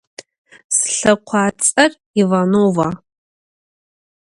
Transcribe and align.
Slhekhuats'er 0.77 1.91
Yivanova. 2.17 2.87